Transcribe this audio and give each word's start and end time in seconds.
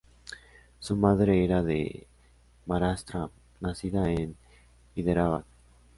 Su 0.79 0.95
madre 0.95 1.43
era 1.45 1.61
de 1.61 2.07
Maharashtra, 2.65 3.29
nacida 3.59 4.11
en 4.11 4.35
Hyderabad. 4.95 5.45